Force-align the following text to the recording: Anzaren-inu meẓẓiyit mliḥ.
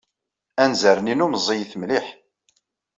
Anzaren-inu 0.63 1.27
meẓẓiyit 1.27 1.73
mliḥ. 1.81 2.05